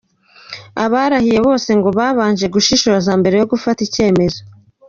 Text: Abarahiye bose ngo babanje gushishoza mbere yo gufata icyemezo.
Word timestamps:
Abarahiye 0.85 1.39
bose 1.47 1.69
ngo 1.79 1.89
babanje 1.97 2.45
gushishoza 2.55 3.11
mbere 3.19 3.35
yo 3.41 3.47
gufata 3.51 3.79
icyemezo. 3.87 4.39